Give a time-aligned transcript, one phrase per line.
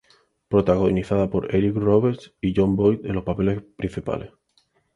[0.47, 4.31] Protagonizada por Eric Roberts y Jon Voight en los papeles principales.